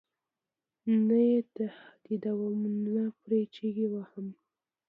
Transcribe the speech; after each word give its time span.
نه 1.07 1.17
یې 1.29 1.39
تهدیدوم 1.57 2.59
نه 2.93 3.05
پرې 3.21 3.41
چغې 3.53 3.87
وهم. 3.93 4.27